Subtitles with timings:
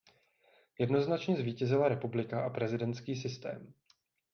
[0.79, 3.73] Jednoznačně zvítězila republika a prezidentský systém.